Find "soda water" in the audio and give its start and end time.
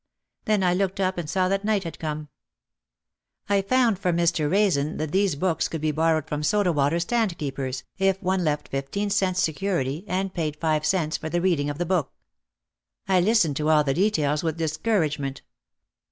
6.41-6.99